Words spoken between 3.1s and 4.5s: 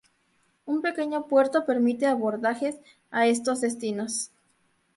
a estos destinos.